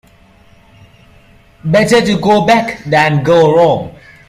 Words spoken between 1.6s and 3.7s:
Better to go back than go